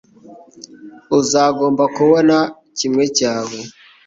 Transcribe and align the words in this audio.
Uzagomba 1.19 1.83
kubona 1.95 2.35
kimwe 2.77 3.05
cyawe 3.17 3.57